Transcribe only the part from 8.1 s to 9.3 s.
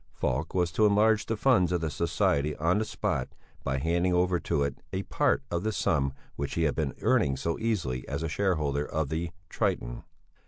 shareholder of the